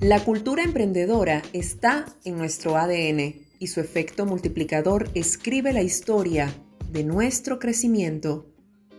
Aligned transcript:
La 0.00 0.24
cultura 0.24 0.62
emprendedora 0.62 1.42
está 1.52 2.06
en 2.24 2.38
nuestro 2.38 2.78
ADN 2.78 3.34
y 3.58 3.66
su 3.66 3.80
efecto 3.80 4.24
multiplicador 4.24 5.10
escribe 5.12 5.74
la 5.74 5.82
historia 5.82 6.54
de 6.90 7.04
nuestro 7.04 7.58
crecimiento. 7.58 8.46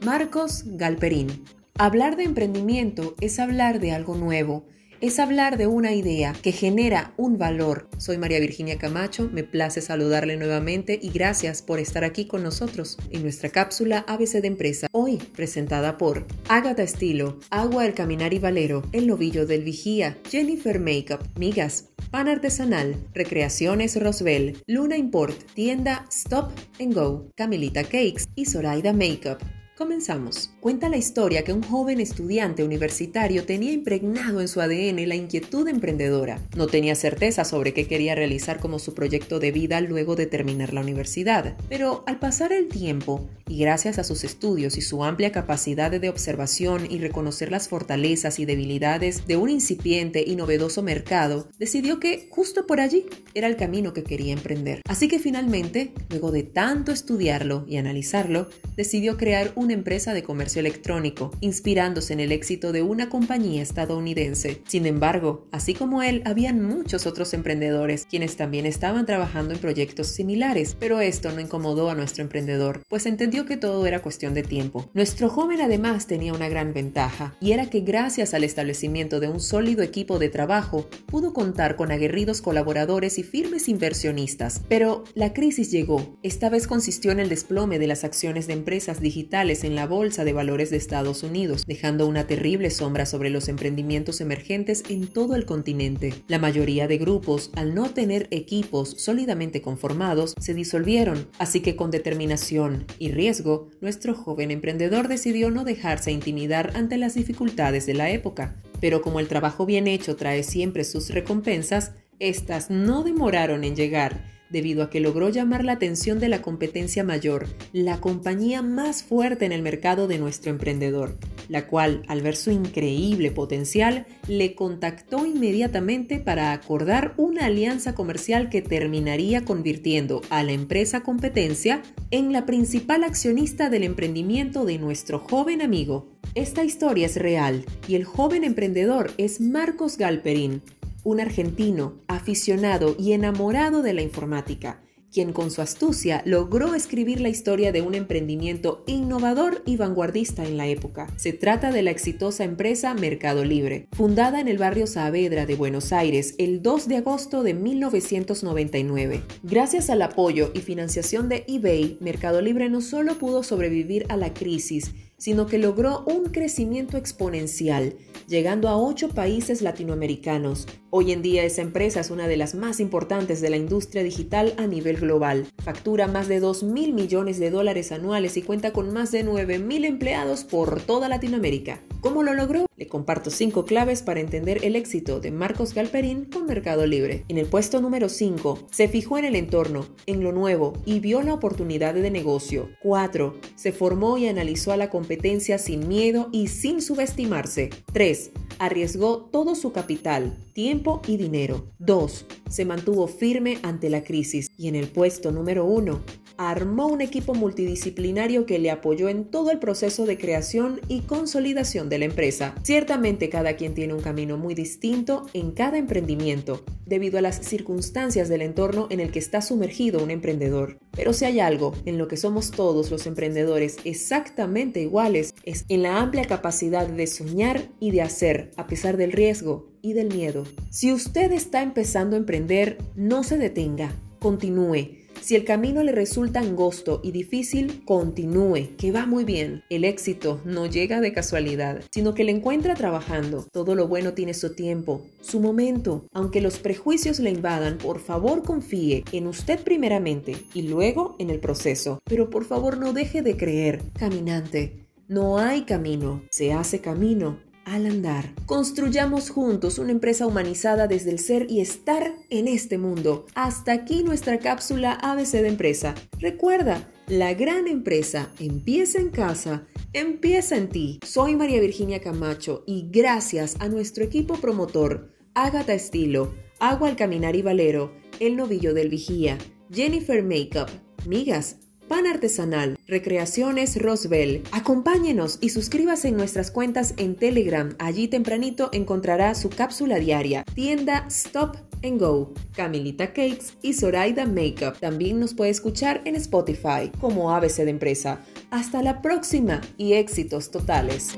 Marcos 0.06 0.62
Galperín. 0.64 1.44
Hablar 1.80 2.18
de 2.18 2.26
emprendimiento 2.26 3.16
es 3.20 3.40
hablar 3.40 3.80
de 3.80 3.94
algo 3.94 4.16
nuevo 4.16 4.68
es 5.02 5.18
hablar 5.18 5.58
de 5.58 5.66
una 5.66 5.94
idea 5.94 6.34
que 6.44 6.52
genera 6.52 7.14
un 7.18 7.40
valor. 7.40 7.90
Soy 7.98 8.20
María 8.20 8.40
Virginia 8.40 8.78
Camacho, 8.78 9.30
me 9.34 9.44
place 9.44 9.82
saludarle 9.82 10.38
nuevamente 10.38 11.00
y 11.02 11.10
gracias 11.10 11.64
por 11.64 11.80
estar 11.80 12.04
aquí 12.04 12.26
con 12.26 12.44
nosotros 12.44 12.98
en 13.10 13.24
nuestra 13.24 13.50
cápsula 13.50 14.06
ABC 14.08 14.42
de 14.42 14.48
Empresa, 14.48 14.88
hoy 14.92 15.18
presentada 15.18 15.98
por 15.98 16.28
Agatha 16.50 16.84
Estilo, 16.84 17.40
Agua 17.50 17.84
del 17.84 17.96
Caminar 17.96 18.34
y 18.34 18.40
Valero, 18.40 18.84
El 18.92 19.08
Novillo 19.08 19.48
del 19.48 19.64
Vigía, 19.64 20.20
Jennifer 20.30 20.80
Makeup, 20.80 21.28
Migas, 21.36 21.90
Pan 22.12 22.28
Artesanal, 22.28 22.96
Recreaciones 23.14 24.00
Roswell, 24.00 24.62
Luna 24.68 24.98
Import, 24.98 25.36
Tienda 25.56 26.06
Stop 26.12 26.52
and 26.80 26.94
Go, 26.94 27.32
Camilita 27.36 27.84
Cakes 27.84 28.28
y 28.36 28.46
Zoraida 28.46 28.94
Makeup. 28.94 29.42
Comenzamos. 29.82 30.52
Cuenta 30.60 30.90
la 30.90 30.98
historia 30.98 31.44
que 31.44 31.54
un 31.54 31.64
joven 31.64 32.00
estudiante 32.00 32.64
universitario 32.64 33.46
tenía 33.46 33.72
impregnado 33.72 34.40
en 34.40 34.48
su 34.48 34.62
ADN 34.62 35.10
la 35.10 35.16
inquietud 35.16 35.68
emprendedora. 35.68 36.40
No 36.56 36.68
tenía 36.68 36.94
certeza 36.94 37.46
sobre 37.46 37.74
qué 37.74 37.88
quería 37.88 38.14
realizar 38.14 38.60
como 38.60 38.78
su 38.78 38.94
proyecto 38.94 39.40
de 39.40 39.52
vida 39.52 39.82
luego 39.82 40.16
de 40.16 40.28
terminar 40.28 40.72
la 40.72 40.82
universidad, 40.82 41.58
pero 41.68 42.04
al 42.06 42.20
pasar 42.20 42.54
el 42.54 42.68
tiempo 42.68 43.28
y 43.50 43.58
gracias 43.58 43.98
a 43.98 44.04
sus 44.04 44.24
estudios 44.24 44.78
y 44.78 44.82
su 44.82 45.04
amplia 45.04 45.32
capacidad 45.32 45.90
de 45.90 46.10
observación 46.10 46.86
y 46.88 47.00
reconocer 47.00 47.52
las 47.52 47.68
fortalezas 47.68 48.38
y 48.38 48.46
debilidades 48.46 49.26
de 49.26 49.38
un 49.38 49.50
incipiente 49.50 50.24
y 50.26 50.36
novedoso 50.36 50.84
mercado, 50.84 51.50
decidió 51.58 52.00
que 52.00 52.28
justo 52.30 52.68
por 52.68 52.80
allí 52.80 53.08
era 53.34 53.48
el 53.48 53.58
camino 53.58 53.94
que 53.94 54.04
quería 54.04 54.32
emprender. 54.32 54.82
Así 54.88 55.08
que 55.08 55.18
finalmente, 55.18 55.92
luego 56.12 56.32
de 56.32 56.44
tanto 56.44 56.92
estudiarlo 56.92 57.66
y 57.68 57.78
analizarlo, 57.78 58.48
decidió 58.78 59.18
crear 59.18 59.52
un 59.56 59.71
empresa 59.74 60.14
de 60.14 60.24
comercio 60.24 60.60
electrónico, 60.60 61.32
inspirándose 61.40 62.14
en 62.14 62.20
el 62.20 62.32
éxito 62.32 62.72
de 62.72 62.82
una 62.82 63.10
compañía 63.10 63.62
estadounidense. 63.62 64.62
Sin 64.68 64.86
embargo, 64.86 65.48
así 65.52 65.74
como 65.74 66.04
él, 66.04 66.22
habían 66.26 66.62
muchos 66.62 67.06
otros 67.06 67.34
emprendedores 67.34 68.06
quienes 68.10 68.38
también 68.38 68.66
estaban 68.66 69.06
trabajando 69.06 69.54
en 69.54 69.60
proyectos 69.60 70.08
similares, 70.08 70.76
pero 70.80 71.00
esto 71.02 71.32
no 71.32 71.42
incomodó 71.42 71.90
a 71.90 71.96
nuestro 71.96 72.24
emprendedor, 72.24 72.82
pues 72.88 73.06
entendió 73.06 73.46
que 73.46 73.58
todo 73.58 73.86
era 73.86 74.02
cuestión 74.02 74.34
de 74.34 74.44
tiempo. 74.44 74.90
Nuestro 74.94 75.30
joven 75.30 75.62
además 75.62 76.08
tenía 76.08 76.34
una 76.34 76.50
gran 76.50 76.74
ventaja, 76.74 77.36
y 77.40 77.52
era 77.52 77.70
que 77.70 77.82
gracias 77.82 78.34
al 78.34 78.44
establecimiento 78.44 79.20
de 79.20 79.28
un 79.28 79.40
sólido 79.40 79.84
equipo 79.84 80.20
de 80.20 80.30
trabajo, 80.30 80.88
pudo 81.06 81.34
contar 81.34 81.76
con 81.76 81.92
aguerridos 81.92 82.42
colaboradores 82.42 83.18
y 83.18 83.24
firmes 83.24 83.68
inversionistas. 83.70 84.62
Pero 84.68 85.04
la 85.14 85.34
crisis 85.34 85.72
llegó. 85.72 86.18
Esta 86.24 86.50
vez 86.50 86.68
consistió 86.68 87.12
en 87.12 87.20
el 87.20 87.30
desplome 87.30 87.80
de 87.80 87.88
las 87.88 88.04
acciones 88.04 88.48
de 88.48 88.54
empresas 88.54 89.02
digitales 89.02 89.51
en 89.52 89.76
la 89.76 89.86
Bolsa 89.86 90.24
de 90.24 90.32
Valores 90.32 90.70
de 90.70 90.78
Estados 90.78 91.24
Unidos, 91.24 91.66
dejando 91.68 92.08
una 92.08 92.26
terrible 92.26 92.70
sombra 92.70 93.06
sobre 93.06 93.30
los 93.30 93.50
emprendimientos 93.50 94.22
emergentes 94.22 94.84
en 94.90 95.08
todo 95.08 95.36
el 95.36 95.46
continente. 95.46 96.14
La 96.28 96.40
mayoría 96.40 96.88
de 96.88 96.98
grupos, 96.98 97.52
al 97.56 97.76
no 97.76 97.90
tener 97.90 98.28
equipos 98.32 98.96
sólidamente 98.98 99.62
conformados, 99.62 100.34
se 100.40 100.54
disolvieron, 100.54 101.28
así 101.38 101.60
que 101.60 101.76
con 101.76 101.92
determinación 101.92 102.86
y 102.98 103.12
riesgo, 103.12 103.68
nuestro 103.82 104.16
joven 104.16 104.50
emprendedor 104.52 105.10
decidió 105.10 105.52
no 105.52 105.66
dejarse 105.66 106.12
intimidar 106.12 106.72
ante 106.76 106.98
las 106.98 107.14
dificultades 107.14 107.86
de 107.86 107.94
la 107.94 108.10
época. 108.10 108.56
Pero 108.80 109.02
como 109.02 109.20
el 109.20 109.28
trabajo 109.28 109.66
bien 109.66 109.88
hecho 109.88 110.16
trae 110.16 110.44
siempre 110.44 110.86
sus 110.86 111.10
recompensas, 111.10 111.92
estas 112.20 112.70
no 112.70 113.04
demoraron 113.04 113.64
en 113.64 113.76
llegar 113.76 114.41
debido 114.52 114.84
a 114.84 114.90
que 114.90 115.00
logró 115.00 115.30
llamar 115.30 115.64
la 115.64 115.74
atención 115.74 116.20
de 116.20 116.30
la 116.30 116.42
competencia 116.42 117.04
mayor, 117.04 117.48
la 117.74 118.00
compañía 118.00 118.62
más 118.62 119.04
fuerte 119.04 119.46
en 119.46 119.52
el 119.52 119.62
mercado 119.62 120.08
de 120.08 120.18
nuestro 120.18 120.52
emprendedor, 120.52 121.18
la 121.50 121.68
cual, 121.68 122.04
al 122.08 122.22
ver 122.22 122.36
su 122.36 122.52
increíble 122.52 123.32
potencial, 123.32 124.06
le 124.28 124.56
contactó 124.56 125.26
inmediatamente 125.26 126.20
para 126.20 126.52
acordar 126.52 127.14
una 127.18 127.46
alianza 127.46 127.96
comercial 127.96 128.50
que 128.50 128.62
terminaría 128.62 129.44
convirtiendo 129.46 130.22
a 130.30 130.44
la 130.44 130.52
empresa 130.52 131.02
competencia 131.02 131.82
en 132.12 132.32
la 132.32 132.46
principal 132.46 133.04
accionista 133.04 133.70
del 133.70 133.84
emprendimiento 133.84 134.66
de 134.66 134.78
nuestro 134.78 135.20
joven 135.20 135.62
amigo. 135.62 136.08
Esta 136.36 136.64
historia 136.64 137.06
es 137.06 137.18
real 137.18 137.66
y 137.88 137.96
el 137.96 138.06
joven 138.06 138.44
emprendedor 138.44 139.12
es 139.18 139.42
Marcos 139.42 139.98
Galperín, 139.98 140.62
un 141.04 141.20
argentino 141.20 141.96
aficionado 142.08 142.96
y 142.98 143.14
enamorado 143.14 143.82
de 143.82 143.94
la 143.94 144.02
informática, 144.02 144.82
quien 145.12 145.34
con 145.34 145.52
su 145.52 145.62
astucia 145.62 146.22
logró 146.26 146.74
escribir 146.74 147.20
la 147.20 147.30
historia 147.30 147.72
de 147.72 147.82
un 147.82 147.96
emprendimiento 147.96 148.84
innovador 148.88 149.62
y 149.66 149.76
vanguardista 149.76 150.46
en 150.46 150.58
la 150.58 150.68
época. 150.68 151.08
Se 151.18 151.34
trata 151.34 151.72
de 151.72 151.82
la 151.82 151.92
exitosa 151.92 152.44
empresa 152.44 152.94
Mercado 152.94 153.44
Libre, 153.44 153.88
fundada 153.92 154.40
en 154.40 154.48
el 154.48 154.58
barrio 154.58 154.88
Saavedra 154.88 155.46
de 155.46 155.56
Buenos 155.56 155.92
Aires 155.92 156.36
el 156.38 156.62
2 156.62 156.88
de 156.88 156.98
agosto 156.98 157.44
de 157.44 157.54
1999. 157.54 159.22
Gracias 159.44 159.90
al 159.90 160.02
apoyo 160.02 160.52
y 160.54 160.60
financiación 160.60 161.28
de 161.28 161.44
eBay, 161.48 161.98
Mercado 162.00 162.42
Libre 162.42 162.70
no 162.70 162.82
solo 162.82 163.16
pudo 163.18 163.44
sobrevivir 163.44 164.06
a 164.10 164.16
la 164.16 164.34
crisis, 164.34 164.94
sino 165.22 165.46
que 165.46 165.60
logró 165.60 166.04
un 166.08 166.32
crecimiento 166.32 166.98
exponencial, 166.98 167.94
llegando 168.28 168.68
a 168.70 168.76
ocho 168.76 169.10
países 169.10 169.62
latinoamericanos. 169.62 170.66
Hoy 170.90 171.12
en 171.12 171.22
día 171.22 171.44
esa 171.44 171.62
empresa 171.62 172.00
es 172.00 172.10
una 172.10 172.28
de 172.28 172.38
las 172.38 172.56
más 172.56 172.80
importantes 172.80 173.40
de 173.40 173.52
la 173.52 173.58
industria 173.58 174.02
digital 174.02 174.56
a 174.58 174.66
nivel 174.66 174.98
global. 174.98 175.46
Factura 175.64 176.08
más 176.08 176.28
de 176.28 176.40
2 176.40 176.64
mil 176.64 176.94
millones 176.94 177.38
de 177.38 177.52
dólares 177.52 177.92
anuales 177.92 178.36
y 178.36 178.42
cuenta 178.42 178.74
con 178.74 178.92
más 178.94 179.12
de 179.12 179.22
9 179.22 179.60
mil 179.60 179.86
empleados 179.86 180.44
por 180.44 180.82
toda 180.82 181.08
Latinoamérica. 181.08 181.82
¿Cómo 182.00 182.24
lo 182.24 182.34
logró? 182.34 182.66
Comparto 182.88 183.30
cinco 183.30 183.66
claves 183.66 184.02
para 184.02 184.20
entender 184.20 184.64
el 184.64 184.76
éxito 184.76 185.20
de 185.20 185.32
Marcos 185.32 185.74
Galperín 185.74 186.26
con 186.26 186.46
Mercado 186.46 186.86
Libre. 186.86 187.26
En 187.28 187.38
el 187.38 187.46
puesto 187.46 187.82
número 187.82 188.10
5, 188.10 188.68
se 188.72 188.88
fijó 188.88 189.18
en 189.18 189.26
el 189.26 189.36
entorno, 189.36 189.86
en 190.06 190.24
lo 190.24 190.32
nuevo 190.32 190.74
y 190.86 191.00
vio 191.00 191.22
la 191.22 191.34
oportunidad 191.34 191.94
de 191.94 192.12
negocio. 192.12 192.70
4. 192.82 193.36
Se 193.56 193.72
formó 193.72 194.18
y 194.18 194.28
analizó 194.28 194.72
a 194.72 194.78
la 194.78 194.90
competencia 194.90 195.58
sin 195.58 195.88
miedo 195.88 196.30
y 196.32 196.48
sin 196.48 196.82
subestimarse. 196.82 197.70
3. 197.94 198.32
Arriesgó 198.60 199.30
todo 199.32 199.56
su 199.56 199.72
capital, 199.72 200.38
tiempo 200.54 201.02
y 201.08 201.18
dinero. 201.18 201.72
2. 201.80 202.26
Se 202.50 202.66
mantuvo 202.66 203.08
firme 203.08 203.58
ante 203.64 203.90
la 203.90 204.04
crisis. 204.04 204.52
Y 204.58 204.68
en 204.68 204.76
el 204.76 204.88
puesto 204.88 205.32
número 205.32 205.66
1, 205.66 206.02
armó 206.50 206.88
un 206.88 207.02
equipo 207.02 207.34
multidisciplinario 207.34 208.46
que 208.46 208.60
le 208.60 208.72
apoyó 208.72 209.10
en 209.10 209.26
todo 209.26 209.52
el 209.52 209.60
proceso 209.60 210.06
de 210.06 210.18
creación 210.18 210.82
y 210.88 211.02
consolidación 211.02 211.90
de 211.90 212.00
la 212.00 212.06
empresa. 212.06 212.56
Ciertamente 212.64 213.30
cada 213.30 213.56
quien 213.56 213.74
tiene 213.74 213.94
un 213.94 214.02
camino 214.02 214.38
muy 214.38 214.56
distinto 214.56 215.26
en 215.34 215.52
cada 215.52 215.78
emprendimiento, 215.78 216.64
debido 216.86 217.20
a 217.20 217.22
las 217.22 217.38
circunstancias 217.46 218.30
del 218.30 218.42
entorno 218.42 218.88
en 218.90 219.00
el 219.00 219.12
que 219.12 219.20
está 219.20 219.42
sumergido 219.42 220.04
un 220.04 220.12
emprendedor. 220.12 220.80
Pero 220.92 221.14
si 221.14 221.26
hay 221.26 221.40
algo 221.40 221.74
en 221.86 221.98
lo 221.98 222.08
que 222.08 222.18
somos 222.18 222.52
todos 222.52 222.92
los 222.92 223.06
emprendedores 223.06 223.78
exactamente 223.84 224.82
iguales, 224.82 225.34
es 225.44 225.66
en 225.70 225.84
la 225.84 226.00
amplia 226.00 226.26
capacidad 226.26 226.88
de 226.88 227.08
soñar 227.08 227.70
y 227.80 227.92
de 227.92 228.02
hacer, 228.02 228.52
a 228.58 228.68
pesar 228.68 228.98
del 228.98 229.12
riesgo 229.12 229.68
y 229.82 229.94
del 229.94 230.14
miedo. 230.14 230.44
Si 230.70 230.92
usted 230.94 231.32
está 231.32 231.62
empezando 231.62 232.16
a 232.16 232.20
emprender, 232.20 232.78
no 232.96 233.24
se 233.24 233.38
detenga, 233.38 233.96
continúe 234.20 235.01
si 235.22 235.36
el 235.36 235.46
camino 235.46 235.84
le 235.84 235.92
resulta 235.92 236.40
angosto 236.40 237.00
y 237.04 237.12
difícil, 237.12 237.84
continúe, 237.86 238.76
que 238.78 238.92
va 238.92 239.06
muy 239.06 239.24
bien. 239.24 239.64
El 239.70 239.86
éxito 239.86 240.42
no 240.46 240.66
llega 240.66 241.00
de 241.00 241.14
casualidad, 241.14 241.82
sino 241.92 242.14
que 242.14 242.24
le 242.24 242.32
encuentra 242.32 242.74
trabajando. 242.74 243.46
Todo 243.52 243.76
lo 243.76 243.88
bueno 243.88 244.14
tiene 244.14 244.34
su 244.34 244.56
tiempo, 244.56 245.06
su 245.22 245.40
momento. 245.40 246.06
Aunque 246.12 246.42
los 246.42 246.58
prejuicios 246.58 247.20
le 247.20 247.30
invadan, 247.30 247.78
por 247.78 248.00
favor 248.00 248.44
confíe 248.44 249.04
en 249.12 249.28
usted 249.28 249.60
primeramente 249.60 250.36
y 250.54 250.64
luego 250.64 251.16
en 251.20 251.30
el 251.30 251.40
proceso. 251.40 252.02
Pero 252.06 252.30
por 252.30 252.46
favor 252.46 252.78
no 252.78 252.92
deje 252.92 253.22
de 253.22 253.38
creer. 253.38 253.82
Caminante, 253.98 254.88
no 255.08 255.38
hay 255.38 255.62
camino, 255.64 256.24
se 256.32 256.54
hace 256.54 256.80
camino 256.80 257.51
al 257.72 257.86
andar. 257.86 258.34
Construyamos 258.46 259.30
juntos 259.30 259.80
una 259.80 259.92
empresa 259.92 260.28
humanizada 260.28 260.88
desde 260.88 261.12
el 261.12 261.20
ser 261.20 261.48
y 261.50 261.62
estar 261.62 262.14
en 262.30 262.48
este 262.50 262.78
mundo. 262.78 263.26
Hasta 263.34 263.72
aquí 263.72 264.04
nuestra 264.04 264.40
cápsula 264.40 264.92
ABC 265.02 265.32
de 265.32 265.48
empresa. 265.48 265.96
Recuerda, 266.20 266.90
la 267.08 267.34
gran 267.34 267.68
empresa 267.68 268.30
empieza 268.40 269.00
en 269.00 269.10
casa, 269.10 269.68
empieza 269.94 270.58
en 270.58 270.68
ti. 270.68 271.00
Soy 271.06 271.38
María 271.38 271.62
Virginia 271.62 272.02
Camacho 272.02 272.64
y 272.68 272.90
gracias 272.92 273.56
a 273.60 273.70
nuestro 273.70 274.04
equipo 274.04 274.36
promotor, 274.36 275.10
Ágata 275.34 275.74
Estilo, 275.74 276.34
Agua 276.60 276.90
al 276.90 276.98
Caminar 276.98 277.38
y 277.38 277.42
Valero, 277.42 277.94
El 278.20 278.36
Novillo 278.36 278.74
del 278.74 278.90
Vigía, 278.90 279.38
Jennifer 279.72 280.22
Makeup, 280.24 280.70
Migas, 281.08 281.58
Pan 281.92 282.08
Artesanal, 282.08 282.80
Recreaciones 282.88 283.76
Roswell. 283.76 284.44
Acompáñenos 284.54 285.38
y 285.42 285.50
suscríbase 285.50 286.08
en 286.08 286.16
nuestras 286.16 286.50
cuentas 286.50 286.94
en 286.96 287.16
Telegram. 287.16 287.76
Allí 287.80 288.08
tempranito 288.08 288.70
encontrará 288.72 289.36
su 289.36 289.50
cápsula 289.50 290.00
diaria. 290.00 290.46
Tienda 290.56 291.06
Stop 291.10 291.58
and 291.84 292.00
Go, 292.00 292.34
Camilita 292.56 293.08
Cakes 293.08 293.58
y 293.62 293.74
Zoraida 293.74 294.26
Makeup. 294.26 294.80
También 294.80 295.20
nos 295.20 295.34
puede 295.34 295.52
escuchar 295.52 296.02
en 296.06 296.16
Spotify 296.16 296.90
como 297.02 297.36
ABC 297.36 297.58
de 297.58 297.72
Empresa. 297.72 298.22
Hasta 298.52 298.82
la 298.82 299.02
próxima 299.02 299.60
y 299.76 299.92
éxitos 299.92 300.50
totales. 300.50 301.18